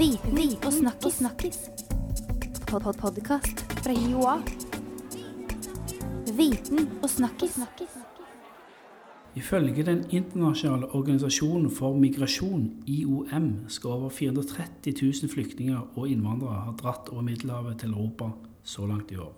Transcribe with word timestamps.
Viten 0.00 0.64
og 0.66 0.72
snakkis. 0.72 1.12
snakkis. 1.12 1.58
Pod 2.70 2.82
-pod 2.82 2.92
Podkast 3.00 3.60
fra 3.84 3.92
Joa. 3.92 4.36
Viten 6.36 6.88
og 7.02 7.10
snakkis. 7.10 7.58
Ifølge 9.36 9.82
Den 9.82 10.04
internasjonale 10.10 10.94
organisasjonen 10.94 11.70
for 11.70 11.98
migrasjon, 11.98 12.70
IOM, 12.86 13.54
skal 13.68 13.90
over 13.90 14.08
430 14.08 14.94
000 15.02 15.30
flyktninger 15.34 15.98
og 15.98 16.08
innvandrere 16.08 16.60
ha 16.64 16.72
dratt 16.82 17.08
over 17.08 17.22
Middelhavet 17.22 17.78
til 17.78 17.90
Europa 17.90 18.24
så 18.62 18.86
langt 18.86 19.10
i 19.10 19.16
år. 19.16 19.34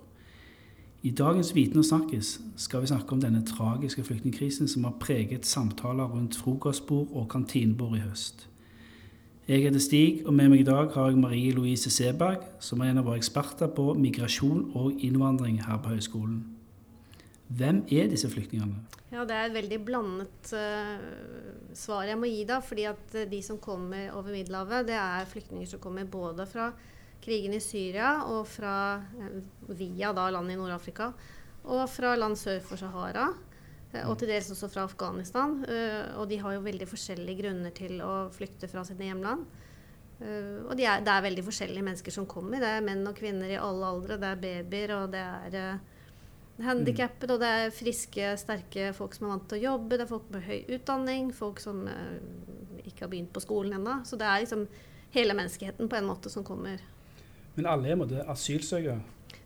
I 1.02 1.10
dagens 1.10 1.54
Viten 1.54 1.78
og 1.78 1.84
snakkis 1.84 2.40
skal 2.56 2.80
vi 2.80 2.86
snakke 2.86 3.12
om 3.12 3.20
denne 3.20 3.46
tragiske 3.46 4.04
flyktningkrisen 4.04 4.68
som 4.68 4.84
har 4.84 4.94
preget 5.00 5.46
samtaler 5.46 6.04
rundt 6.04 6.36
frokostbord 6.36 7.08
og 7.12 7.28
kantinebord 7.28 7.96
i 7.96 8.00
høst. 8.00 8.51
Jeg 9.48 9.64
heter 9.64 9.82
Stig, 9.82 10.20
og 10.22 10.36
med 10.38 10.52
meg 10.52 10.60
i 10.62 10.66
dag 10.68 10.92
har 10.94 11.08
jeg 11.10 11.18
Marie 11.18 11.50
Louise 11.50 11.90
Seberg, 11.90 12.44
som 12.62 12.78
er 12.78 12.92
en 12.92 13.00
av 13.00 13.08
våre 13.08 13.18
eksperter 13.18 13.72
på 13.74 13.88
migrasjon 13.98 14.68
og 14.78 15.02
innvandring 15.02 15.56
her 15.66 15.80
på 15.82 15.96
høyskolen. 15.96 16.44
Hvem 17.50 17.80
er 17.90 18.06
disse 18.12 18.30
flyktningene? 18.30 18.78
Ja, 19.10 19.24
Det 19.26 19.34
er 19.34 19.48
et 19.48 19.56
veldig 19.56 19.80
blandet 19.82 20.54
uh, 20.54 21.74
svar 21.74 22.06
jeg 22.06 22.20
må 22.22 22.30
gi 22.30 22.44
da. 22.46 22.60
fordi 22.62 22.86
at 22.86 23.18
uh, 23.18 23.26
de 23.26 23.42
som 23.42 23.58
kommer 23.58 24.14
over 24.14 24.30
Middelhavet, 24.30 24.86
det 24.86 24.94
er 24.94 25.26
flyktninger 25.26 25.66
som 25.66 25.82
kommer 25.82 26.06
både 26.06 26.46
fra 26.46 26.70
krigen 27.22 27.58
i 27.58 27.60
Syria 27.60 28.22
og 28.30 28.46
fra, 28.46 29.02
uh, 29.18 29.74
via 29.74 30.14
da 30.14 30.30
land 30.30 30.54
i 30.54 30.56
Nord-Afrika 30.56 31.10
og 31.66 31.88
fra 31.90 32.14
land 32.14 32.38
sør 32.38 32.62
for 32.62 32.78
Sahara. 32.78 33.32
Og 34.06 34.14
til 34.16 34.30
dels 34.30 34.48
også 34.54 34.70
fra 34.72 34.86
Afghanistan. 34.88 35.58
og 36.16 36.28
de 36.28 36.38
har 36.40 36.54
jo 36.54 36.64
veldig 36.64 36.88
forskjellige 36.88 37.42
grunner 37.42 37.74
til 37.76 38.00
å 38.00 38.30
flykte 38.32 38.68
fra 38.68 38.84
sine 38.88 39.10
hjemland. 39.10 39.44
og 40.22 40.76
de 40.78 40.86
er, 40.86 41.02
det 41.04 41.12
er 41.12 41.26
veldig 41.26 41.44
forskjellige 41.44 41.84
mennesker 41.84 42.14
som 42.14 42.26
kommer. 42.26 42.60
Det 42.62 42.70
er 42.70 42.86
menn 42.86 43.06
og 43.06 43.18
kvinner 43.18 43.50
i 43.50 43.60
alle 43.60 43.90
aldre. 43.92 44.16
Det 44.16 44.30
er 44.30 44.40
babyer, 44.40 44.94
og 44.96 45.12
det 45.12 45.20
er 45.20 45.80
handikappede, 46.62 47.34
og 47.34 47.42
det 47.42 47.50
er 47.50 47.74
friske, 47.74 48.32
sterke 48.40 48.92
folk 48.96 49.16
som 49.16 49.26
er 49.26 49.34
vant 49.34 49.48
til 49.50 49.60
å 49.60 49.64
jobbe. 49.72 49.98
Det 49.98 50.06
er 50.06 50.12
folk 50.14 50.32
med 50.32 50.46
høy 50.46 50.74
utdanning, 50.78 51.32
folk 51.36 51.60
som 51.60 51.84
ikke 52.84 53.04
har 53.04 53.12
begynt 53.12 53.32
på 53.34 53.44
skolen 53.44 53.76
ennå. 53.78 54.00
Så 54.08 54.16
det 54.20 54.28
er 54.28 54.44
liksom 54.44 54.66
hele 55.12 55.36
menneskeheten 55.36 55.90
på 55.90 55.98
en 55.98 56.08
måte 56.08 56.32
som 56.32 56.44
kommer. 56.46 56.80
Men 57.56 57.68
alle 57.68 57.92
er 57.92 57.98
måtte 58.00 58.24
asylsøkere? 58.32 59.00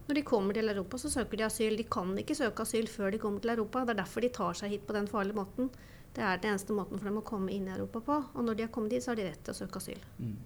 Når 0.07 0.15
de 0.15 0.23
kommer 0.23 0.55
til 0.55 0.71
Europa, 0.71 0.99
så 1.03 1.11
søker 1.11 1.41
de 1.41 1.45
asyl. 1.47 1.77
De 1.79 1.85
kan 1.91 2.13
ikke 2.19 2.35
søke 2.39 2.63
asyl 2.63 2.87
før 2.87 3.11
de 3.11 3.19
kommer 3.19 3.43
til 3.43 3.51
Europa. 3.57 3.83
Det 3.85 3.97
er 3.97 4.03
derfor 4.05 4.23
de 4.23 4.33
tar 4.35 4.59
seg 4.59 4.71
hit 4.77 4.85
på 4.87 4.95
den 4.95 5.09
farlige 5.11 5.39
måten. 5.39 5.71
Det 6.17 6.23
er 6.25 6.39
den 6.41 6.53
eneste 6.55 6.73
måten 6.77 7.01
for 7.01 7.11
dem 7.11 7.19
å 7.21 7.25
komme 7.27 7.51
inn 7.53 7.67
i 7.67 7.75
Europa 7.75 8.01
på. 8.07 8.21
Og 8.35 8.45
når 8.47 8.55
de 8.55 8.67
har 8.69 8.71
kommet 8.73 8.95
hit, 8.95 9.05
så 9.05 9.13
har 9.13 9.19
de 9.19 9.27
rett 9.27 9.43
til 9.45 9.53
å 9.53 9.59
søke 9.59 9.83
asyl. 9.83 10.05
Mm. 10.21 10.37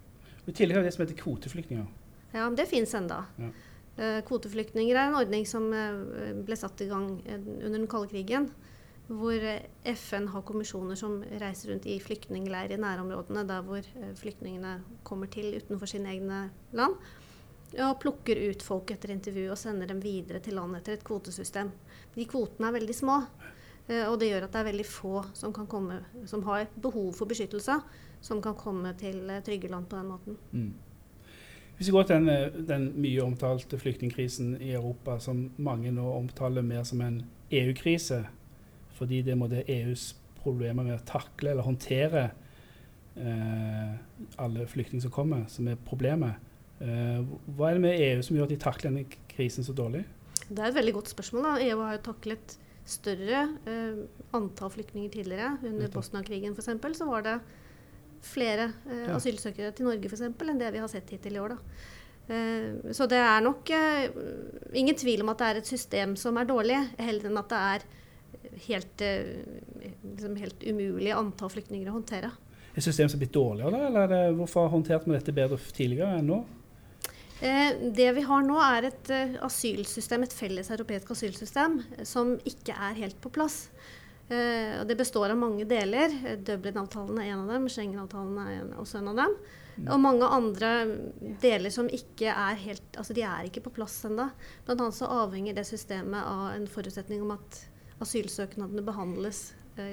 I 0.49 0.55
tillegg 0.57 0.79
har 0.79 0.83
vi 0.83 0.89
det 0.89 0.95
som 0.95 1.05
heter 1.05 1.19
kvoteflyktninger. 1.21 1.85
Ja, 2.33 2.47
men 2.47 2.57
det 2.57 2.65
fins 2.71 2.95
ennå. 2.97 3.21
Ja. 3.37 3.51
Kvoteflyktninger 4.25 4.97
er 4.97 5.11
en 5.11 5.19
ordning 5.19 5.45
som 5.45 5.69
ble 5.69 6.57
satt 6.57 6.81
i 6.81 6.89
gang 6.89 7.11
under 7.29 7.77
den 7.77 7.89
kalde 7.91 8.09
krigen. 8.09 8.49
Hvor 9.11 9.43
FN 9.91 10.29
har 10.31 10.45
kommisjoner 10.47 10.95
som 10.97 11.17
reiser 11.41 11.73
rundt 11.73 11.85
i 11.91 11.97
flyktningleirer 12.01 12.77
i 12.77 12.81
nærområdene 12.81 13.43
der 13.49 13.65
hvor 13.67 13.85
flyktningene 14.17 14.77
kommer 15.07 15.29
til 15.31 15.57
utenfor 15.59 15.91
sine 15.91 16.15
egne 16.15 16.45
land. 16.73 16.95
Og 17.71 17.97
plukker 18.01 18.39
ut 18.49 18.63
folk 18.65 18.91
etter 18.91 19.13
intervju 19.13 19.47
og 19.53 19.59
sender 19.59 19.87
dem 19.87 20.01
videre 20.03 20.41
til 20.43 20.57
land 20.59 20.75
etter 20.75 20.97
et 20.97 21.05
kvotesystem. 21.07 21.71
De 22.15 22.27
kvotene 22.27 22.67
er 22.67 22.77
veldig 22.79 22.95
små. 22.97 23.17
Og 23.91 24.15
det 24.21 24.27
gjør 24.29 24.45
at 24.45 24.53
det 24.53 24.59
er 24.59 24.67
veldig 24.69 24.85
få 24.87 25.21
som, 25.35 25.53
komme, 25.53 25.97
som 26.29 26.43
har 26.47 26.67
behov 26.79 27.09
for 27.17 27.27
beskyttelse, 27.27 27.79
som 28.23 28.41
kan 28.43 28.55
komme 28.59 28.93
til 28.99 29.25
trygge 29.43 29.71
land 29.71 29.89
på 29.89 29.97
den 29.97 30.11
måten. 30.11 30.37
Mm. 30.51 30.73
Hvis 31.81 31.87
vi 31.89 31.95
går 31.95 32.03
til 32.03 32.27
den, 32.27 32.67
den 32.69 32.83
mye 33.01 33.23
omtalte 33.23 33.79
flyktningkrisen 33.81 34.53
i 34.61 34.75
Europa, 34.75 35.17
som 35.19 35.47
mange 35.57 35.89
nå 35.91 36.05
omtaler 36.13 36.61
mer 36.61 36.83
som 36.85 37.01
en 37.01 37.23
EU-krise, 37.51 38.19
fordi 38.93 39.23
det 39.25 39.33
er 39.33 39.71
EUs 39.79 40.11
problemer 40.43 40.85
med 40.85 40.99
å 40.99 41.05
takle 41.09 41.55
eller 41.55 41.65
håndtere 41.65 42.23
eh, 43.17 43.95
alle 44.37 44.67
flyktninger 44.69 45.07
som 45.07 45.15
kommer, 45.15 45.47
som 45.49 45.67
er 45.71 45.81
problemet. 45.85 46.50
Eh, 46.81 47.21
hva 47.55 47.69
er 47.69 47.77
det 47.77 47.83
med 47.85 48.03
EU 48.07 48.25
som 48.25 48.37
gjør 48.37 48.49
at 48.49 48.55
de 48.55 48.59
takler 48.61 48.89
denne 48.89 49.21
krisen 49.31 49.65
så 49.67 49.75
dårlig? 49.77 50.03
Det 50.49 50.59
er 50.59 50.71
et 50.71 50.77
veldig 50.79 50.97
godt 50.97 51.13
spørsmål. 51.13 51.47
Da. 51.47 51.69
EU 51.69 51.85
har 51.85 51.95
jo 51.97 52.03
taklet 52.09 52.57
større 52.89 53.45
eh, 53.69 54.03
antall 54.37 54.73
flyktninger 54.73 55.13
tidligere. 55.13 55.55
Under 55.67 55.91
Bosnia-krigen 55.93 56.57
f.eks. 56.57 56.97
så 56.97 57.07
var 57.07 57.25
det 57.27 57.37
flere 58.25 58.71
eh, 58.89 59.07
ja. 59.07 59.15
asylsøkere 59.17 59.71
til 59.77 59.87
Norge 59.89 60.09
for 60.09 60.17
eksempel, 60.17 60.51
enn 60.51 60.61
det 60.61 60.73
vi 60.73 60.81
har 60.83 60.91
sett 60.91 61.09
hittil 61.13 61.37
i 61.37 61.41
år. 61.43 61.55
Da. 61.55 61.81
Eh, 62.31 62.93
så 62.95 63.07
det 63.09 63.21
er 63.21 63.41
nok 63.45 63.71
eh, 63.75 64.21
ingen 64.77 64.97
tvil 64.97 65.23
om 65.23 65.33
at 65.33 65.41
det 65.41 65.49
er 65.49 65.61
et 65.61 65.73
system 65.73 66.15
som 66.19 66.37
er 66.37 66.49
dårlig, 66.49 66.77
heller 67.01 67.29
enn 67.29 67.41
at 67.41 67.51
det 67.51 67.63
er 67.73 67.89
helt, 68.67 69.03
eh, 69.05 69.91
liksom 70.05 70.39
helt 70.41 70.63
umulig 70.65 71.13
antall 71.15 71.51
flyktninger 71.53 71.91
å 71.91 71.99
håndtere. 71.99 72.31
Et 72.71 72.79
system 72.79 73.05
Er 73.05 73.11
systemet 73.11 73.19
blitt 73.25 73.35
dårligere, 73.35 73.87
eller 73.89 74.07
det, 74.07 74.21
hvorfor 74.37 74.69
håndterte 74.71 75.09
vi 75.09 75.17
dette 75.17 75.35
bedre 75.35 75.59
tidligere 75.75 76.19
enn 76.19 76.29
nå? 76.31 76.41
Eh, 77.41 77.71
det 77.97 78.11
vi 78.13 78.23
har 78.27 78.43
nå, 78.45 78.57
er 78.61 78.91
et 78.91 79.11
uh, 79.13 79.39
asylsystem, 79.47 80.25
et 80.27 80.35
felles 80.35 80.69
europeisk 80.73 81.15
asylsystem 81.15 81.79
som 82.05 82.35
ikke 82.45 82.75
er 82.75 82.99
helt 83.01 83.17
på 83.23 83.33
plass. 83.33 83.65
Og 84.31 84.85
det 84.87 84.95
består 84.95 85.33
av 85.33 85.35
mange 85.35 85.65
deler. 85.67 86.13
Dublin-avtalen 86.47 87.17
er 87.19 87.33
en 87.33 87.41
av 87.41 87.49
dem. 87.51 87.65
Schengen-avtalen 87.67 88.37
er 88.39 88.51
en, 88.61 88.69
også 88.79 89.01
en 89.01 89.09
av 89.11 89.17
dem. 89.19 89.33
Mm. 89.75 89.89
Og 89.89 89.99
mange 89.99 90.29
andre 90.37 90.69
deler 91.41 91.73
som 91.75 91.89
ikke 91.91 92.31
er 92.31 92.61
helt 92.61 92.95
Altså 93.01 93.15
de 93.17 93.25
er 93.27 93.49
ikke 93.49 93.65
på 93.65 93.73
plass 93.75 93.97
ennå. 94.07 94.29
Blant 94.63 94.85
annet 94.85 94.95
så 94.95 95.09
avhenger 95.17 95.57
det 95.57 95.65
systemet 95.67 96.23
av 96.23 96.45
en 96.53 96.69
forutsetning 96.71 97.25
om 97.25 97.33
at 97.35 97.59
asylsøknadene 98.07 98.85
behandles 98.87 99.49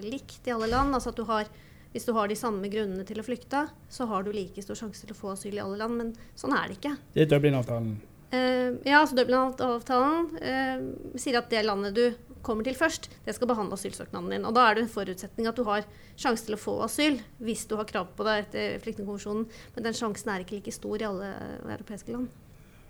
likt 0.07 0.47
i 0.47 0.55
alle 0.55 0.71
land. 0.71 0.95
Altså 0.95 1.11
at 1.11 1.19
du 1.19 1.27
har 1.27 1.51
hvis 1.93 2.05
du 2.05 2.13
har 2.17 2.29
de 2.29 2.37
samme 2.37 2.69
grunnene 2.73 3.07
til 3.09 3.21
å 3.21 3.25
flykte, 3.27 3.65
så 3.89 4.07
har 4.11 4.25
du 4.25 4.33
like 4.35 4.63
stor 4.65 4.79
sjanse 4.79 5.07
til 5.07 5.15
å 5.15 5.19
få 5.19 5.33
asyl 5.33 5.57
i 5.57 5.63
alle 5.63 5.79
land. 5.81 5.97
Men 5.97 6.15
sånn 6.39 6.55
er 6.57 6.69
det 6.69 6.79
ikke. 6.79 6.95
Det 7.15 7.25
er 7.25 7.31
Dublin-avtalen? 7.33 7.95
Uh, 8.29 8.77
ja, 8.85 8.99
altså 9.01 9.17
Dublin-avtalen 9.17 10.27
uh, 10.37 11.15
sier 11.17 11.41
at 11.41 11.49
det 11.53 11.65
landet 11.65 11.97
du 11.97 12.05
kommer 12.45 12.67
til 12.67 12.77
først, 12.79 13.09
det 13.25 13.35
skal 13.37 13.49
behandle 13.51 13.77
asylsøknaden 13.79 14.35
din. 14.35 14.45
Og 14.49 14.55
da 14.57 14.67
er 14.69 14.77
det 14.77 14.85
en 14.85 14.93
forutsetning 14.93 15.49
at 15.49 15.59
du 15.59 15.65
har 15.69 15.87
sjanse 16.19 16.47
til 16.47 16.57
å 16.57 16.61
få 16.61 16.77
asyl 16.87 17.19
hvis 17.45 17.65
du 17.69 17.77
har 17.81 17.89
krav 17.89 18.13
på 18.17 18.27
det 18.29 18.37
etter 18.45 18.85
flyktningkonvensjonen. 18.85 19.49
Men 19.75 19.89
den 19.89 19.97
sjansen 19.97 20.33
er 20.33 20.45
ikke 20.45 20.59
like 20.61 20.75
stor 20.77 21.01
i 21.01 21.09
alle 21.09 21.33
europeiske 21.65 22.15
land. 22.15 22.29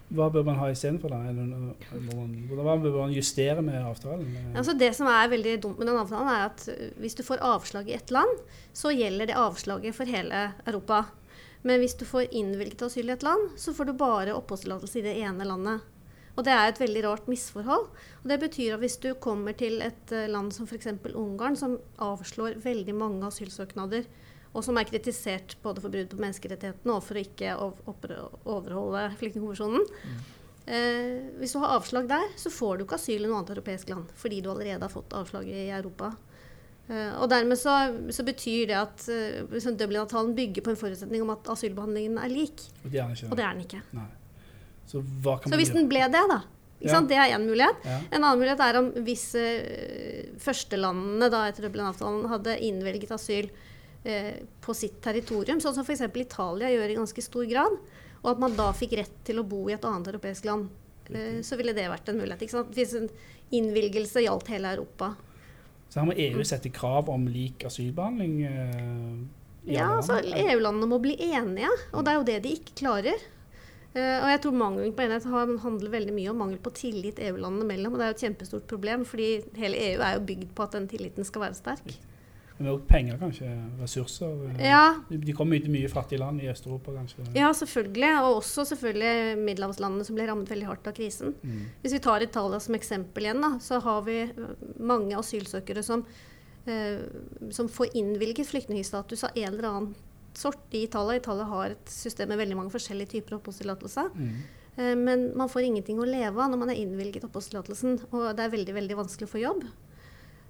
Hva 0.08 0.30
bør 0.32 0.44
man 0.46 0.56
ha 0.56 0.70
istedenfor? 0.72 1.12
Hva 1.12 2.76
bør 2.80 2.94
man 2.96 3.12
justere 3.12 3.60
med 3.64 3.76
avtalen? 3.76 4.30
Altså 4.56 4.72
det 4.78 4.94
som 4.96 5.10
er 5.12 5.28
veldig 5.34 5.58
dumt 5.64 5.80
med 5.80 5.90
den 5.90 6.00
avtalen, 6.00 6.30
er 6.32 6.46
at 6.46 6.64
uh, 6.72 6.86
hvis 7.02 7.18
du 7.18 7.22
får 7.26 7.44
avslag 7.44 7.90
i 7.90 7.96
ett 7.98 8.12
land, 8.14 8.40
så 8.72 8.92
gjelder 8.94 9.28
det 9.28 9.36
avslaget 9.36 9.96
for 9.98 10.08
hele 10.08 10.46
Europa. 10.64 11.04
Men 11.66 11.82
hvis 11.82 11.98
du 12.00 12.06
får 12.08 12.32
innvilget 12.32 12.86
asyl 12.86 13.10
i 13.10 13.16
et 13.18 13.26
land, 13.26 13.50
så 13.60 13.74
får 13.76 13.90
du 13.90 13.98
bare 14.00 14.36
oppholdstillatelse 14.38 15.00
i 15.00 15.04
det 15.04 15.16
ene 15.26 15.44
landet. 15.48 15.84
Og 16.38 16.46
det 16.46 16.54
er 16.54 16.70
et 16.70 16.80
veldig 16.80 17.02
rart 17.04 17.28
misforhold. 17.28 17.88
Og 18.22 18.30
det 18.30 18.38
betyr 18.40 18.76
at 18.76 18.80
hvis 18.84 18.96
du 19.02 19.10
kommer 19.20 19.56
til 19.58 19.82
et 19.84 20.14
uh, 20.14 20.24
land 20.30 20.54
som 20.56 20.70
f.eks. 20.70 20.88
Ungarn, 21.12 21.58
som 21.58 21.76
avslår 22.00 22.62
veldig 22.64 22.96
mange 22.96 23.28
asylsøknader, 23.28 24.08
og 24.56 24.64
som 24.64 24.78
er 24.80 24.88
kritisert 24.88 25.56
både 25.62 25.82
for 25.84 25.92
brudd 25.92 26.10
på 26.12 26.20
menneskerettighetene 26.22 26.94
og 26.94 27.04
for 27.04 27.18
å 27.18 27.24
ikke 27.24 27.54
overholde 27.58 29.04
flyktningkonvensjonen. 29.20 29.84
Mm. 29.84 30.18
Eh, 30.68 31.12
hvis 31.40 31.54
du 31.54 31.62
har 31.62 31.76
avslag 31.78 32.08
der, 32.10 32.24
så 32.36 32.52
får 32.52 32.78
du 32.78 32.84
ikke 32.84 32.98
asyl 32.98 33.22
i 33.22 33.28
noe 33.28 33.38
annet 33.40 33.54
europeisk 33.54 33.92
land 33.92 34.10
fordi 34.20 34.42
du 34.44 34.50
allerede 34.52 34.84
har 34.84 34.92
fått 34.92 35.14
avslag 35.16 35.48
i 35.48 35.68
Europa. 35.68 36.12
Eh, 36.88 37.14
og 37.20 37.28
dermed 37.32 37.60
så, 37.60 37.76
så, 38.12 38.24
betyr 38.24 38.68
det 38.70 38.76
at 38.76 39.06
eh, 39.12 39.72
Dublin-avtalen 39.76 40.34
bygger 40.36 40.64
på 40.64 40.72
en 40.74 40.80
forutsetning 40.80 41.24
om 41.24 41.32
at 41.36 41.48
asylbehandlingen 41.52 42.20
er 42.20 42.32
lik. 42.32 42.64
Og 42.84 42.92
det 42.92 43.00
er 43.00 43.08
den 43.08 43.16
ikke. 43.16 43.32
Det 43.32 43.44
er 43.44 43.56
den 43.56 43.64
ikke. 43.66 43.82
Så, 44.88 45.02
så, 45.44 45.56
hvis 45.60 45.74
den 45.74 45.88
ble 45.88 46.06
det, 46.08 46.24
da. 46.32 46.42
Ja. 46.80 47.00
Det 47.02 47.16
er 47.18 47.34
én 47.34 47.44
mulighet. 47.44 47.80
Ja. 47.84 47.98
En 48.14 48.22
annen 48.22 48.38
mulighet 48.38 48.60
er 48.62 48.78
om 48.78 48.92
hvis 49.04 49.24
uh, 49.34 50.36
førstelandene 50.40 51.26
da, 51.32 51.42
etter 51.50 51.66
Dublin-avtalen 51.66 52.28
hadde 52.30 52.54
innvelget 52.64 53.12
asyl 53.16 53.50
Eh, 54.04 54.34
på 54.60 54.74
sitt 54.74 55.00
territorium, 55.02 55.58
sånn 55.60 55.74
som 55.74 55.86
f.eks. 55.86 56.04
Italia 56.14 56.70
gjør 56.70 56.92
i 56.92 56.98
ganske 57.00 57.22
stor 57.24 57.46
grad, 57.50 57.78
og 58.22 58.28
at 58.30 58.42
man 58.42 58.54
da 58.58 58.68
fikk 58.76 58.94
rett 59.00 59.16
til 59.26 59.40
å 59.42 59.46
bo 59.46 59.64
i 59.66 59.74
et 59.74 59.86
annet 59.88 60.12
europeisk 60.12 60.46
land, 60.46 60.68
eh, 61.10 61.40
så 61.42 61.58
ville 61.58 61.74
det 61.74 61.88
vært 61.90 62.12
en 62.12 62.20
mulighet. 62.20 62.44
Ikke 62.46 62.56
sant? 62.60 62.70
Hvis 62.76 62.94
en 62.98 63.08
innvilgelse 63.58 64.22
gjaldt 64.22 64.52
hele 64.54 64.70
Europa. 64.76 65.16
Så 65.88 65.98
her 65.98 66.06
må 66.10 66.14
EU 66.14 66.44
sette 66.46 66.70
krav 66.70 67.10
om 67.10 67.26
lik 67.32 67.66
asylbehandling? 67.66 68.36
Eh, 68.46 69.72
ja, 69.74 69.88
altså 69.96 70.20
EU-landene 70.22 70.88
må 70.88 71.00
bli 71.02 71.16
enige, 71.32 71.72
og 71.90 72.06
det 72.06 72.12
er 72.12 72.20
jo 72.20 72.28
det 72.28 72.38
de 72.46 72.54
ikke 72.60 72.78
klarer. 72.84 73.26
Uh, 73.96 74.20
og 74.20 74.28
jeg 74.28 74.40
tror 74.44 74.56
mangelen 74.60 74.92
på 74.94 75.00
enighet 75.02 75.24
handler 75.64 75.90
veldig 75.90 76.12
mye 76.12 76.28
om 76.30 76.36
mangel 76.44 76.58
på 76.62 76.70
tillit 76.76 77.18
EU-landene 77.24 77.66
mellom. 77.66 77.96
Og 77.96 77.98
det 77.98 78.04
er 78.04 78.12
jo 78.12 78.16
et 78.18 78.24
kjempestort 78.26 78.66
problem, 78.70 79.04
fordi 79.08 79.30
hele 79.58 79.80
EU 79.88 80.04
er 80.04 80.14
jo 80.14 80.26
bygd 80.28 80.52
på 80.54 80.66
at 80.66 80.76
den 80.76 80.86
tilliten 80.92 81.26
skal 81.26 81.46
være 81.46 81.56
sterk. 81.58 81.96
Men 82.58 82.72
òg 82.72 82.80
penger, 82.90 83.18
kanskje. 83.20 83.48
Ressurser. 83.80 84.32
eh, 84.58 84.64
Ja, 84.68 84.96
De 85.08 85.32
kommer 85.32 85.56
ut 85.60 85.64
i 85.68 85.70
mye 85.70 85.88
fattige 85.88 86.18
land 86.18 86.40
i 86.42 86.48
Øst-Europa, 86.50 86.90
kanskje. 86.96 87.26
ja, 87.34 87.52
selvfølgelig. 87.52 88.10
Og 88.24 88.40
også 88.40 88.64
selvfølgelig 88.72 89.38
middelhavslandene 89.38 90.04
som 90.04 90.16
ble 90.18 90.26
rammet 90.26 90.50
veldig 90.50 90.66
hardt 90.66 90.86
av 90.90 90.92
krisen. 90.94 91.34
Mm. 91.42 91.62
Hvis 91.82 91.92
vi 91.92 91.98
tar 92.00 92.20
Italia 92.22 92.58
som 92.60 92.74
eksempel 92.74 93.22
igjen, 93.28 93.40
da, 93.40 93.58
så 93.62 93.80
har 93.80 94.02
vi 94.02 94.18
øh, 94.26 94.54
mange 94.80 95.14
asylsøkere 95.16 95.82
som, 95.86 96.04
eh, 96.66 96.98
som 97.50 97.68
får 97.68 97.94
innvilget 97.94 98.46
flyktningstatus 98.50 99.24
av 99.24 99.30
en 99.36 99.52
eller 99.54 99.68
annen 99.68 99.94
sort 100.34 100.74
i 100.74 100.82
Italia. 100.84 101.16
Italia 101.18 101.44
har 101.44 101.70
et 101.70 101.88
system 101.90 102.28
med 102.28 102.38
veldig 102.38 102.56
mange 102.56 102.70
forskjellige 102.74 103.08
typer 103.16 103.38
oppholdstillatelse. 103.38 104.10
Mm. 104.14 104.34
Eh, 104.78 104.94
men 104.96 105.36
man 105.36 105.48
får 105.48 105.62
ingenting 105.62 105.98
å 105.98 106.06
leve 106.06 106.38
av 106.42 106.50
når 106.50 106.58
man 106.58 106.70
er 106.70 106.78
innvilget 106.82 107.24
oppholdstillatelsen, 107.26 108.00
og 108.12 108.36
det 108.36 108.44
er 108.44 108.50
veldig 108.50 108.74
veldig 108.74 108.96
vanskelig 108.98 109.26
å 109.26 109.32
få 109.32 109.40
jobb. 109.42 109.64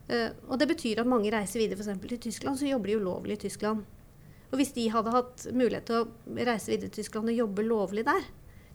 Eh, 0.08 0.32
og 0.48 0.58
det 0.60 0.70
betyr 0.70 1.02
at 1.02 1.10
mange 1.10 1.30
reiser 1.32 1.60
videre 1.60 1.78
f.eks. 1.78 2.00
til 2.08 2.20
Tyskland, 2.28 2.58
så 2.60 2.68
jobber 2.68 2.92
de 2.92 2.98
ulovlig 3.00 3.38
i 3.38 3.42
Tyskland. 3.48 3.84
Og 4.48 4.56
hvis 4.56 4.72
de 4.72 4.88
hadde 4.90 5.12
hatt 5.12 5.46
mulighet 5.52 5.88
til 5.90 6.02
å 6.02 6.44
reise 6.48 6.72
videre 6.72 6.88
til 6.88 7.02
Tyskland 7.02 7.28
og 7.28 7.36
jobbe 7.42 7.66
lovlig 7.66 8.06
der 8.08 8.22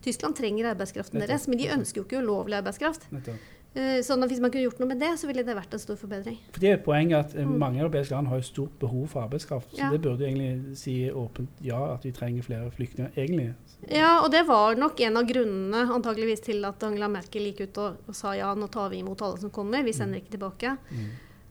Tyskland 0.04 0.36
trenger 0.36 0.68
arbeidskraften 0.74 1.22
deres, 1.22 1.46
men 1.48 1.58
de 1.60 1.70
ønsker 1.72 2.02
jo 2.02 2.04
ikke 2.04 2.20
ulovlig 2.20 2.58
arbeidskraft. 2.58 3.06
Nettopp. 3.14 3.52
Eh, 3.74 3.98
Sånn 4.06 4.22
at 4.22 4.30
hvis 4.30 4.38
man 4.40 4.52
kunne 4.54 4.68
gjort 4.68 4.78
noe 4.78 4.86
med 4.92 5.00
det, 5.02 5.08
så 5.18 5.26
ville 5.26 5.42
det 5.42 5.56
vært 5.56 5.72
en 5.74 5.80
stor 5.82 5.96
forbedring. 5.98 6.36
For 6.52 6.60
det 6.62 6.68
er 6.70 6.76
et 6.76 6.84
poeng 6.84 7.12
at 7.18 7.34
eh, 7.34 7.42
Mm. 7.44 7.58
mange 7.58 7.80
europeiske 7.82 8.14
land 8.14 8.28
har 8.28 8.36
jo 8.38 8.42
stort 8.46 8.78
behov 8.78 9.08
for 9.10 9.22
arbeidskraft. 9.26 9.70
Så 9.74 9.78
Ja. 9.82 9.90
det 9.90 10.00
burde 10.02 10.20
egentlig 10.22 10.76
si 10.78 11.10
åpent 11.10 11.48
ja, 11.60 11.94
at 11.94 12.04
vi 12.04 12.12
trenger 12.12 12.42
flere 12.42 12.70
flyktninger. 12.70 13.10
Egentlig. 13.16 13.54
Ja, 13.90 14.20
og 14.22 14.30
det 14.30 14.46
var 14.46 14.76
nok 14.76 15.00
en 15.00 15.16
av 15.16 15.24
grunnene 15.26 15.90
antageligvis 15.90 16.40
til 16.42 16.64
at 16.64 16.80
Angela 16.82 17.08
Merkel 17.08 17.42
gikk 17.52 17.60
ut 17.68 17.78
og, 17.78 17.96
og 18.08 18.14
sa 18.14 18.32
ja, 18.34 18.54
nå 18.54 18.70
tar 18.70 18.90
vi 18.90 18.98
imot 19.02 19.20
alle 19.22 19.38
som 19.38 19.50
kommer, 19.50 19.82
vi 19.84 19.92
sender 19.92 20.20
ikke 20.22 20.38
tilbake. 20.38 20.76
Mm. 20.92 21.10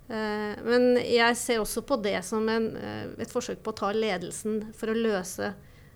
Eh, 0.09 0.55
men 0.63 0.95
jeg 1.03 1.35
ser 1.35 1.59
også 1.59 1.81
på 1.85 2.01
det 2.01 2.23
som 2.23 2.47
en, 2.49 2.75
et 3.19 3.29
forsøk 3.31 3.61
på 3.63 3.71
å 3.71 3.75
ta 3.75 3.91
ledelsen 3.91 4.73
for 4.73 4.87
å 4.87 4.95
løse 4.95 5.43
eh, 5.45 5.53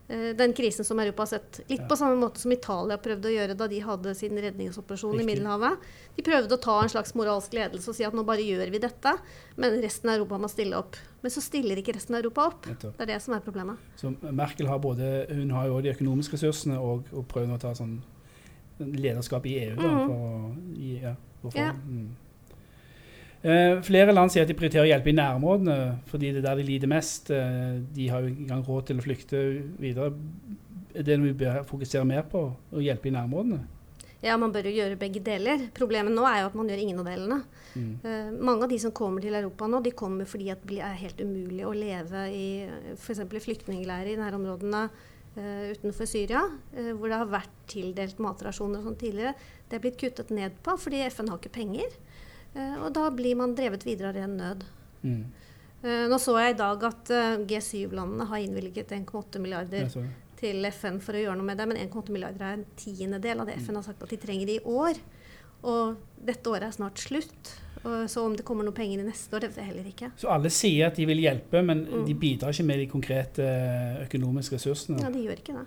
den 0.07 0.53
krisen 0.55 0.85
som 0.85 0.99
Europa 0.99 1.21
har 1.21 1.27
sett. 1.27 1.59
Litt 1.67 1.81
Ja. 1.81 1.87
på 1.87 1.97
samme 1.99 2.15
måte 2.15 2.39
som 2.39 2.51
Italia 2.51 2.95
prøvde 2.97 3.27
å 3.27 3.33
gjøre 3.35 3.57
da 3.57 3.67
de 3.67 3.79
hadde 3.83 4.13
sin 4.15 4.31
redningsoperasjon 4.37 5.19
i 5.19 5.25
Middelhavet. 5.25 5.77
De 6.15 6.23
prøvde 6.23 6.55
å 6.55 6.61
ta 6.61 6.81
en 6.81 6.87
slags 6.89 7.11
moralsk 7.13 7.51
ledelse 7.51 7.89
og 7.89 7.95
si 7.95 8.05
at 8.07 8.13
nå 8.13 8.23
bare 8.25 8.39
gjør 8.39 8.71
vi 8.71 8.79
dette, 8.79 9.17
men 9.57 9.81
resten 9.81 10.09
av 10.09 10.15
Europa 10.19 10.37
må 10.37 10.47
stille 10.49 10.77
opp. 10.79 10.95
Men 11.21 11.29
så 11.31 11.41
stiller 11.41 11.75
ikke 11.75 11.95
resten 11.95 12.15
av 12.15 12.21
Europa 12.23 12.45
opp. 12.47 12.65
Nettopp. 12.67 12.95
Det 12.97 13.01
er 13.01 13.13
det 13.13 13.21
som 13.21 13.33
er 13.33 13.39
problemet. 13.41 13.77
Så 13.97 14.15
Merkel 14.31 14.67
har 14.67 14.79
både 14.79 15.27
hun 15.29 15.49
har 15.51 15.67
jo 15.67 15.81
de 15.81 15.91
økonomiske 15.93 16.33
ressursene 16.39 16.79
og, 16.79 17.03
og 17.11 17.27
prøver 17.27 17.57
å 17.57 17.59
ta 17.59 17.73
sånn 17.73 17.99
lederskap 18.79 19.45
i 19.45 19.57
EU. 19.65 19.75
Da, 19.75 19.81
Mhm. 19.83 20.07
for, 20.07 20.15
å 20.15 20.55
gi- 20.77 21.01
ja, 21.01 21.15
for, 21.41 21.51
Ja. 21.55 21.71
mm. 21.73 22.15
Eh, 23.45 23.77
flere 23.85 24.13
land 24.15 24.33
sier 24.33 24.47
at 24.47 24.49
de 24.49 24.55
prioriterer 24.57 24.87
å 24.87 24.89
hjelpe 24.89 25.11
i 25.11 25.17
nærområdene 25.17 25.77
fordi 26.09 26.31
det 26.33 26.41
er 26.41 26.47
der 26.49 26.59
de 26.59 26.67
lider 26.67 26.89
mest. 26.89 27.29
Eh, 27.33 27.77
de 27.93 28.09
har 28.09 28.23
jo 28.23 28.31
ikke 28.31 28.45
engang 28.47 28.63
råd 28.65 28.87
til 28.89 28.99
å 28.99 29.05
flykte 29.05 29.41
videre. 29.81 30.11
Er 30.97 31.05
det 31.05 31.19
noe 31.19 31.29
vi 31.29 31.41
bør 31.45 31.61
fokusere 31.67 32.07
mer 32.09 32.25
på? 32.29 32.47
Å 32.49 32.83
hjelpe 32.83 33.11
i 33.11 33.13
nærområdene? 33.13 33.59
Ja, 34.23 34.33
man 34.41 34.49
bør 34.51 34.65
jo 34.65 34.73
gjøre 34.79 34.97
begge 34.97 35.21
deler. 35.21 35.67
Problemet 35.77 36.15
nå 36.15 36.23
er 36.25 36.41
jo 36.41 36.47
at 36.49 36.55
man 36.57 36.71
gjør 36.71 36.81
ingen 36.81 37.03
av 37.03 37.11
delene. 37.11 37.37
Mm. 37.75 37.91
Eh, 38.01 38.31
mange 38.49 38.65
av 38.65 38.73
de 38.73 38.79
som 38.81 38.95
kommer 38.97 39.21
til 39.21 39.37
Europa 39.37 39.69
nå, 39.69 39.83
de 39.85 39.93
kommer 39.93 40.29
fordi 40.29 40.49
det 40.65 40.81
er 40.81 40.97
helt 41.03 41.21
umulig 41.21 41.67
å 41.67 41.75
leve 41.77 42.25
i 42.33 42.47
f.eks. 42.97 43.21
flyktningleirer 43.45 44.15
i 44.15 44.17
nærområdene 44.21 44.87
utenfor 45.37 46.07
Syria, 46.09 46.39
hvor 46.97 47.11
det 47.11 47.17
har 47.21 47.27
vært 47.29 47.51
tildelt 47.69 48.17
matrasjoner 48.17 48.79
og 48.79 48.87
sånn 48.87 48.95
tidligere. 48.97 49.35
Det 49.69 49.77
er 49.77 49.83
blitt 49.83 49.99
kuttet 50.01 50.31
ned 50.33 50.55
på 50.65 50.73
fordi 50.81 51.03
FN 51.13 51.29
har 51.29 51.37
ikke 51.37 51.51
penger. 51.59 51.93
Eh, 52.57 52.77
og 52.81 52.89
da 52.95 53.09
blir 53.13 53.37
man 53.39 53.53
drevet 53.57 53.83
videre 53.85 54.09
av 54.11 54.17
ren 54.17 54.37
nød. 54.39 54.63
Mm. 55.03 55.19
Eh, 55.83 56.05
nå 56.09 56.17
så 56.21 56.33
jeg 56.41 56.55
i 56.55 56.57
dag 56.57 56.83
at 56.89 57.11
eh, 57.13 57.35
G7-landene 57.49 58.25
har 58.31 58.41
innvilget 58.41 58.89
1,8 58.97 59.39
milliarder 59.43 59.91
til 60.37 60.65
FN 60.73 60.97
for 61.01 61.17
å 61.17 61.21
gjøre 61.21 61.37
noe 61.37 61.45
med 61.51 61.57
det, 61.61 61.67
men 61.69 61.77
1,8 61.83 62.13
milliarder 62.13 62.45
er 62.49 62.57
en 62.59 62.65
tiendedel 62.77 63.39
av 63.41 63.47
det 63.49 63.55
FN 63.61 63.77
har 63.79 63.85
sagt 63.85 64.03
at 64.05 64.09
de 64.13 64.19
trenger 64.21 64.51
i 64.55 64.59
år. 64.65 64.99
Og 65.65 65.95
dette 66.25 66.49
året 66.51 66.67
er 66.69 66.75
snart 66.75 67.01
slutt. 67.01 67.53
Så 68.09 68.21
om 68.25 68.33
det 68.35 68.43
kommer 68.45 68.65
noen 68.65 68.75
penger 68.75 68.99
i 68.99 69.05
neste 69.07 69.33
år, 69.37 69.41
det 69.45 69.49
vet 69.53 69.59
jeg 69.61 69.67
heller 69.69 69.85
ikke. 69.89 70.07
Så 70.19 70.27
alle 70.33 70.49
sier 70.51 70.89
at 70.89 70.97
de 70.97 71.05
vil 71.07 71.21
hjelpe, 71.23 71.61
men 71.63 71.85
Mm. 71.85 72.05
de 72.05 72.13
bidrar 72.19 72.51
ikke 72.51 72.65
med 72.65 72.79
de 72.81 72.87
konkrete 72.91 73.45
økonomiske 74.03 74.57
ressursene. 74.57 74.99
Ja, 75.01 75.09
de 75.13 75.21
gjør 75.23 75.39
ikke 75.39 75.55
det. 75.55 75.65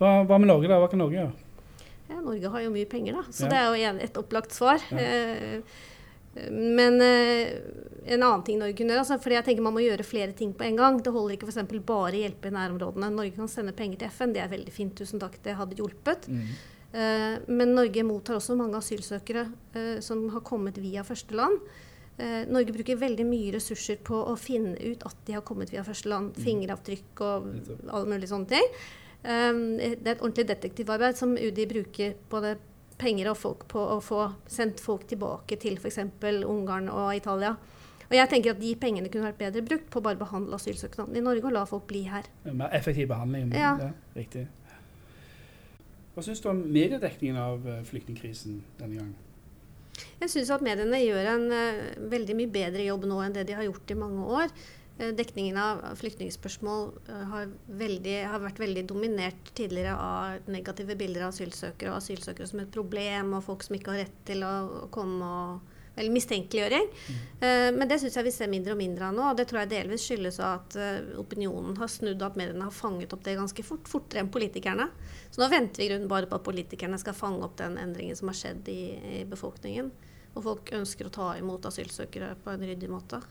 Hva, 0.00 0.10
hva 0.26 0.38
med 0.40 0.48
Norge, 0.50 0.68
da? 0.68 0.80
Hva 0.82 0.88
kan 0.90 0.98
Norge 0.98 1.20
gjøre? 1.20 1.32
Ja, 2.08 2.20
Norge 2.20 2.50
har 2.52 2.60
jo 2.64 2.70
mye 2.74 2.86
penger, 2.90 3.12
da. 3.20 3.22
Så 3.32 3.44
Ja. 3.46 3.48
det 3.48 3.58
er 3.58 3.66
jo 3.70 3.90
en, 3.90 4.00
et 4.00 4.18
opplagt 4.20 4.52
svar. 4.52 4.82
Ja. 4.90 4.98
Eh, 4.98 5.60
men 6.50 7.00
eh, 7.00 7.60
en 8.10 8.22
annen 8.22 8.42
ting 8.44 8.58
Norge 8.58 8.74
kunne 8.76 8.90
gjøre, 8.92 9.04
altså, 9.04 9.20
fordi 9.22 9.36
jeg 9.38 9.44
tenker 9.46 9.62
man 9.62 9.76
må 9.76 9.84
gjøre 9.84 10.04
flere 10.04 10.32
ting 10.34 10.52
på 10.52 10.64
en 10.66 10.76
gang. 10.76 11.00
Det 11.00 11.12
holder 11.14 11.36
ikke 11.36 11.46
f.eks. 11.48 11.80
bare 11.86 12.18
hjelpe 12.18 12.50
i 12.50 12.54
nærområdene. 12.56 13.10
Norge 13.14 13.36
kan 13.36 13.48
sende 13.48 13.72
penger 13.72 14.02
til 14.02 14.08
FN, 14.10 14.34
det 14.34 14.42
er 14.42 14.48
veldig 14.52 14.72
fint, 14.74 14.94
tusen 14.98 15.22
takk, 15.22 15.38
det 15.46 15.54
hadde 15.56 15.78
hjulpet. 15.78 16.28
Mm. 16.28 16.44
Eh, 16.94 17.38
men 17.48 17.74
Norge 17.74 18.02
mottar 18.06 18.36
også 18.40 18.56
mange 18.58 18.76
asylsøkere 18.78 19.48
som 20.02 20.28
har 20.34 20.40
kommet 20.46 20.76
via 20.78 21.02
førsteland. 21.06 21.58
Eh, 22.18 22.44
Norge 22.46 22.74
bruker 22.74 22.98
veldig 23.00 23.24
mye 23.26 23.54
ressurser 23.56 23.96
på 24.06 24.14
å 24.30 24.36
finne 24.38 24.76
ut 24.78 25.02
at 25.06 25.16
de 25.26 25.34
har 25.34 25.42
kommet 25.46 25.72
via 25.74 25.82
førsteland. 25.86 26.34
Mm. 26.36 26.44
Fingeravtrykk 26.44 27.22
og 27.26 27.48
alle 27.90 28.06
mulige 28.10 28.30
sånne 28.30 28.52
ting. 28.52 28.68
Um, 29.24 29.78
det 29.80 30.04
er 30.04 30.16
et 30.16 30.22
ordentlig 30.22 30.46
detektivarbeid 30.50 31.16
som 31.16 31.32
UDI 31.32 31.64
bruker 31.70 32.16
både 32.30 32.56
penger 33.00 33.30
og 33.32 33.38
folk 33.40 33.64
på 33.70 33.80
å 33.94 34.00
få 34.04 34.26
sendt 34.50 34.82
folk 34.84 35.06
tilbake 35.10 35.56
til 35.60 35.78
f.eks. 35.80 36.02
Ungarn 36.44 36.90
og 36.92 37.14
Italia. 37.16 37.54
Og 38.04 38.12
jeg 38.18 38.30
tenker 38.30 38.52
at 38.52 38.60
de 38.60 38.74
pengene 38.78 39.08
kunne 39.10 39.30
vært 39.30 39.40
bedre 39.40 39.64
brukt 39.64 39.88
på 39.90 40.00
å 40.00 40.04
bare 40.04 40.20
behandle 40.20 40.58
asylsøknaden 40.58 41.16
i 41.16 41.24
Norge 41.24 41.48
og 41.48 41.56
la 41.56 41.64
folk 41.68 41.86
bli 41.90 42.04
her. 42.10 42.28
Mer 42.44 42.70
effektiv 42.76 43.08
behandling. 43.10 43.50
Ja. 43.56 43.74
riktig. 44.14 44.44
Hva 46.14 46.22
syns 46.22 46.42
du 46.44 46.50
om 46.52 46.60
mediedekningen 46.70 47.38
av 47.40 47.64
eh, 47.66 47.80
flyktningkrisen 47.88 48.60
denne 48.78 49.00
gangen? 49.00 49.16
Jeg 50.20 50.30
syns 50.30 50.52
at 50.54 50.62
mediene 50.62 50.98
gjør 51.02 51.28
en 51.32 51.44
uh, 51.50 51.82
veldig 52.10 52.36
mye 52.38 52.50
bedre 52.50 52.86
jobb 52.86 53.06
nå 53.10 53.18
enn 53.22 53.34
det 53.34 53.44
de 53.48 53.56
har 53.58 53.66
gjort 53.66 53.90
i 53.90 53.98
mange 53.98 54.26
år. 54.38 54.54
Eh, 54.98 55.08
dekningen 55.08 55.56
av 55.58 55.80
flyktningspørsmål 55.98 56.90
eh, 57.08 57.22
har, 57.32 57.48
veldig, 57.66 58.18
har 58.30 58.42
vært 58.44 58.60
veldig 58.62 58.84
dominert 58.86 59.48
tidligere 59.58 59.94
av 59.98 60.50
negative 60.50 60.94
bilder 60.98 61.26
av 61.26 61.32
asylsøkere 61.34 61.90
og 61.90 61.98
asylsøkere 61.98 62.46
som 62.46 62.62
et 62.62 62.74
problem, 62.74 63.32
og 63.34 63.42
folk 63.42 63.64
som 63.66 63.74
ikke 63.74 63.90
har 63.90 64.04
rett 64.04 64.20
til 64.28 64.44
å, 64.46 64.56
å 64.84 64.90
komme 64.94 65.30
og 65.30 65.70
eller 65.94 66.10
mistenkeliggjøring. 66.10 66.88
Eh, 67.38 67.68
men 67.70 67.86
det 67.86 68.00
syns 68.02 68.16
jeg 68.18 68.26
vi 68.26 68.30
ser 68.34 68.48
mindre 68.50 68.74
og 68.74 68.80
mindre 68.80 69.06
av 69.06 69.12
nå. 69.14 69.28
Og 69.30 69.36
det 69.38 69.44
tror 69.46 69.60
jeg 69.60 69.70
delvis 69.76 70.02
skyldes 70.02 70.40
at 70.42 70.74
opinionen 71.22 71.76
har 71.78 71.86
snudd, 71.86 72.18
og 72.18 72.32
at 72.32 72.38
mediene 72.40 72.66
har 72.66 72.74
fanget 72.74 73.14
opp 73.14 73.22
det 73.22 73.36
ganske 73.38 73.62
fort. 73.62 73.86
Fortere 73.86 74.24
enn 74.24 74.32
politikerne. 74.34 74.88
Så 75.30 75.38
nå 75.38 75.46
venter 75.52 75.84
vi 75.84 75.86
grunnen 75.92 76.10
bare 76.10 76.26
på 76.26 76.40
at 76.40 76.46
politikerne 76.48 76.98
skal 76.98 77.14
fange 77.14 77.46
opp 77.46 77.54
den 77.62 77.78
endringen 77.78 78.18
som 78.18 78.32
har 78.32 78.40
skjedd 78.40 78.72
i, 78.74 78.80
i 79.20 79.22
befolkningen. 79.30 79.92
Og 80.34 80.42
folk 80.48 80.74
ønsker 80.74 81.06
å 81.06 81.14
ta 81.14 81.30
imot 81.38 81.70
asylsøkere 81.70 82.32
på 82.42 82.50
en 82.50 82.66
ryddig 82.66 82.90
måte. 82.90 83.22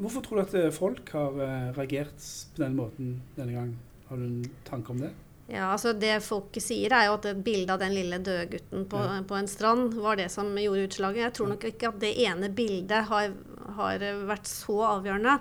Hvorfor 0.00 0.24
tror 0.24 0.40
du 0.40 0.42
at 0.46 0.54
eh, 0.58 0.70
folk 0.74 1.10
har 1.14 1.36
eh, 1.44 1.68
reagert 1.76 2.24
på 2.54 2.62
den 2.64 2.76
måten 2.78 3.12
denne 3.36 3.52
gang? 3.56 3.74
Har 4.08 4.16
du 4.20 4.24
en 4.24 4.40
tanke 4.68 4.92
om 4.94 5.00
det? 5.02 5.12
Ja, 5.52 5.72
altså 5.74 5.92
Det 5.92 6.14
folk 6.24 6.54
sier, 6.62 6.94
er 6.96 7.08
jo 7.10 7.16
at 7.18 7.26
bildet 7.44 7.74
av 7.74 7.80
den 7.82 7.92
lille 7.96 8.18
døde 8.24 8.46
gutten 8.54 8.86
på, 8.88 9.00
Ja. 9.02 9.18
på 9.28 9.36
en 9.36 9.50
strand 9.50 9.94
var 10.00 10.16
det 10.16 10.30
som 10.32 10.48
gjorde 10.56 10.86
utslaget. 10.88 11.24
Jeg 11.26 11.34
tror 11.36 11.50
nok 11.52 11.64
ikke 11.68 11.90
at 11.90 11.98
det 12.00 12.12
ene 12.24 12.48
bildet 12.48 13.08
har, 13.10 13.34
har 13.76 14.04
vært 14.30 14.48
så 14.48 14.78
avgjørende. 14.94 15.40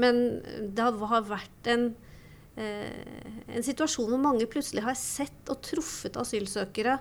Men 0.00 0.20
det 0.74 0.80
har, 0.86 0.96
har 1.10 1.26
vært 1.28 1.68
en, 1.74 1.88
eh, 2.56 3.42
en 3.52 3.66
situasjon 3.66 4.08
hvor 4.14 4.22
mange 4.22 4.46
plutselig 4.48 4.86
har 4.86 4.96
sett 4.96 5.50
og 5.52 5.60
truffet 5.66 6.16
asylsøkere. 6.16 6.96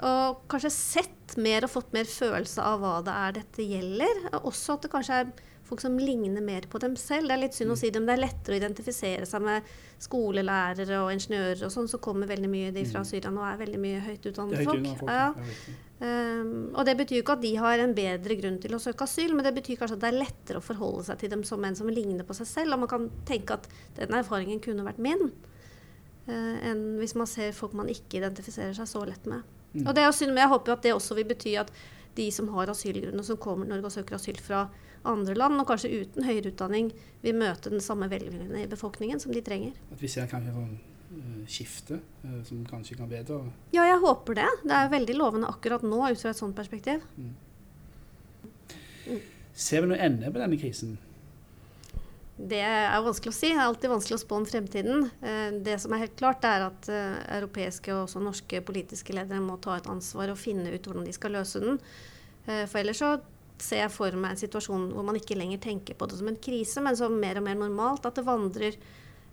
Og 0.00 0.42
kanskje 0.50 0.72
sett 0.74 1.36
mer 1.38 1.66
og 1.68 1.70
fått 1.76 1.92
mer 1.94 2.08
følelse 2.08 2.64
av 2.64 2.80
hva 2.82 2.96
det 3.04 3.14
er 3.14 3.38
dette 3.42 3.66
gjelder. 3.68 4.24
Også 4.40 4.74
at 4.74 4.86
det 4.86 4.90
kanskje 4.96 5.20
er 5.22 5.32
folk 5.70 5.82
som 5.82 5.98
ligner 5.98 6.42
mer 6.44 6.66
på 6.70 6.80
dem 6.82 6.96
selv. 6.98 7.30
Det 7.30 7.36
er 7.36 7.42
litt 7.44 7.56
synd 7.56 7.74
å 7.74 7.78
si 7.78 7.90
det, 7.90 8.00
men 8.02 8.10
det 8.10 8.16
er 8.16 8.24
lettere 8.24 8.56
å 8.56 8.60
identifisere 8.60 9.28
seg 9.28 9.44
med 9.46 9.68
skolelærere 10.02 10.98
og 11.04 11.12
ingeniører 11.14 11.62
og 11.68 11.74
sånn, 11.74 11.88
så 11.90 12.00
kommer 12.02 12.30
veldig 12.30 12.50
mye 12.50 12.72
de 12.74 12.84
fra 12.88 13.04
Mm. 13.04 13.08
Syria 13.10 13.30
nå, 13.30 13.44
er 13.44 13.60
veldig 13.60 13.80
mye 13.80 14.00
høyt 14.00 14.26
utdannede 14.26 14.64
folk. 14.64 14.86
folk. 15.00 15.10
Ja. 15.10 15.30
ja. 15.36 15.78
Um, 16.00 16.70
og 16.72 16.86
det 16.88 16.94
betyr 16.96 17.18
jo 17.18 17.22
ikke 17.22 17.36
at 17.36 17.42
de 17.44 17.52
har 17.60 17.82
en 17.82 17.94
bedre 17.94 18.36
grunn 18.40 18.56
til 18.62 18.72
å 18.72 18.80
søke 18.80 19.04
asyl, 19.04 19.34
men 19.36 19.44
det 19.44 19.52
betyr 19.58 19.76
kanskje 19.76 19.98
at 19.98 20.04
det 20.04 20.08
er 20.08 20.20
lettere 20.22 20.60
å 20.60 20.64
forholde 20.64 21.04
seg 21.10 21.20
til 21.20 21.32
dem 21.34 21.44
som 21.44 21.64
en 21.64 21.76
som 21.76 21.90
ligner 21.92 22.24
på 22.24 22.36
seg 22.38 22.48
selv. 22.48 22.74
Og 22.74 22.84
man 22.84 22.90
kan 22.90 23.08
tenke 23.28 23.58
at 23.58 23.68
den 23.98 24.16
erfaringen 24.16 24.62
kunne 24.64 24.86
vært 24.86 25.02
min, 25.02 25.28
uh, 26.30 26.56
enn 26.70 26.84
hvis 27.02 27.16
man 27.20 27.28
ser 27.28 27.52
folk 27.56 27.76
man 27.76 27.92
ikke 27.92 28.22
identifiserer 28.22 28.72
seg 28.78 28.88
så 28.88 29.04
lett 29.04 29.28
med. 29.28 29.44
Mm. 29.74 29.84
Og 29.86 29.94
det 29.94 30.06
er 30.06 30.16
synd, 30.16 30.32
men 30.32 30.46
jeg 30.46 30.54
håper 30.54 30.72
jo 30.72 30.78
at 30.78 30.86
det 30.88 30.94
også 30.96 31.18
vil 31.20 31.28
bety 31.28 31.54
at 31.60 31.74
de 32.16 32.30
som 32.34 32.48
har 32.56 32.72
asylgrunner, 32.72 33.22
som 33.22 33.38
kommer 33.40 33.68
til 33.68 33.74
Norge 33.74 33.90
og 33.90 33.94
søker 33.94 34.16
asyl 34.16 34.40
fra 34.42 34.64
andre 35.08 35.34
land, 35.34 35.60
og 35.60 35.68
kanskje 35.68 35.90
uten 36.02 36.24
høyere 36.26 36.52
utdanning, 36.52 36.90
vil 37.24 37.36
møte 37.40 37.72
den 37.72 37.82
samme 37.84 38.08
velviljen 38.10 38.56
i 38.60 38.68
befolkningen 38.70 39.20
som 39.22 39.32
de 39.32 39.42
trenger. 39.44 39.76
At 39.92 40.00
vi 40.02 40.10
ser 40.10 40.28
kanskje 40.30 40.54
sånn 40.54 40.72
eh, 40.76 41.44
skifte 41.50 42.00
eh, 42.00 42.40
som 42.48 42.64
kanskje 42.68 42.98
kan 43.00 43.10
bedre 43.10 43.42
Ja, 43.74 43.86
jeg 43.88 44.00
håper 44.04 44.40
det. 44.42 44.48
Det 44.64 44.76
er 44.76 44.92
veldig 44.92 45.16
lovende 45.18 45.52
akkurat 45.52 45.84
nå 45.86 46.02
ut 46.08 46.20
fra 46.20 46.34
et 46.34 46.40
sånt 46.40 46.56
perspektiv. 46.56 47.04
Ser 49.54 49.84
vi 49.84 49.90
noe 49.90 50.00
ende 50.00 50.30
på 50.32 50.40
denne 50.40 50.60
krisen? 50.60 50.98
Det 52.40 52.60
er 52.64 53.02
vanskelig 53.04 53.34
å 53.34 53.36
si. 53.36 53.50
Det 53.50 53.58
er 53.58 53.66
alltid 53.66 53.92
vanskelig 53.92 54.16
å 54.16 54.22
spå 54.22 54.36
om 54.38 54.46
fremtiden. 54.48 55.10
Eh, 55.20 55.50
det 55.64 55.76
som 55.82 55.92
er 55.92 56.06
helt 56.06 56.16
klart, 56.20 56.44
er 56.44 56.68
at 56.70 56.92
europeiske 56.92 57.92
og 57.96 58.06
også 58.06 58.24
norske 58.24 58.62
politiske 58.64 59.16
ledere 59.16 59.42
må 59.44 59.58
ta 59.60 59.76
et 59.76 59.90
ansvar 59.92 60.32
og 60.32 60.40
finne 60.40 60.72
ut 60.72 60.80
hvordan 60.80 61.08
de 61.08 61.16
skal 61.16 61.36
løse 61.36 61.60
den. 61.64 61.76
For 62.50 62.80
ellers 62.80 62.98
så 62.98 63.18
ser 63.64 63.84
jeg 63.84 63.92
for 63.94 64.16
meg 64.16 64.34
en 64.34 64.40
situasjon 64.40 64.88
hvor 64.94 65.06
man 65.06 65.18
ikke 65.18 65.38
lenger 65.38 65.60
tenker 65.62 65.98
på 65.98 66.08
det 66.10 66.18
som 66.20 66.30
en 66.30 66.40
krise, 66.42 66.82
men 66.84 66.98
som 66.98 67.14
mer 67.20 67.40
og 67.40 67.46
mer 67.46 67.58
normalt. 67.60 68.06
At 68.08 68.18
det 68.18 68.26
vandrer 68.26 68.78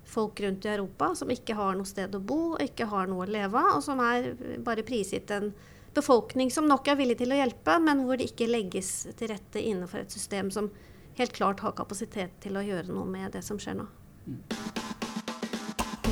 folk 0.07 0.39
rundt 0.43 0.65
i 0.65 0.71
Europa 0.71 1.11
som 1.19 1.31
ikke 1.31 1.55
har 1.57 1.75
noe 1.75 1.87
sted 1.87 2.15
å 2.15 2.23
bo, 2.23 2.39
og 2.55 2.63
ikke 2.63 2.87
har 2.91 3.09
noe 3.11 3.25
å 3.25 3.31
leve 3.31 3.59
av, 3.59 3.77
og 3.77 3.83
som 3.85 3.99
er 4.03 4.33
bare 4.63 4.85
prisgitt 4.87 5.31
en 5.35 5.51
befolkning 5.97 6.51
som 6.53 6.67
nok 6.69 6.87
er 6.87 6.99
villig 6.99 7.17
til 7.21 7.33
å 7.33 7.39
hjelpe, 7.39 7.77
men 7.83 8.05
hvor 8.05 8.19
det 8.19 8.29
ikke 8.31 8.49
legges 8.49 9.07
til 9.17 9.31
rette 9.33 9.63
innenfor 9.63 10.03
et 10.03 10.13
system 10.13 10.51
som 10.53 10.69
helt 11.17 11.33
klart 11.33 11.63
har 11.65 11.75
kapasitet 11.77 12.37
til 12.43 12.57
å 12.57 12.65
gjøre 12.65 12.93
noe 12.93 13.07
med 13.09 13.33
det 13.33 13.43
som 13.45 13.59
skjer 13.61 13.79
nå. 13.81 13.87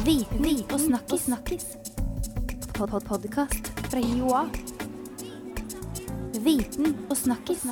Viten 0.06 0.64
og 0.70 0.80
snakkis. 0.80 1.28
snakkis. 1.30 1.66
Pod 2.76 2.90
-pod 2.90 3.06
Podkast 3.08 3.72
fra 3.90 4.00
Joa. 4.00 4.75
Viten 6.44 6.96
og 7.10 7.18
snakkis. 7.18 7.64